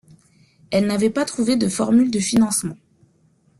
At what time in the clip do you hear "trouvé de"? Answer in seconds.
1.25-1.67